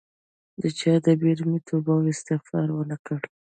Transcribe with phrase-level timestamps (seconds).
[0.61, 3.19] د چا د بیرې مې توبه او استغفار ونه کړ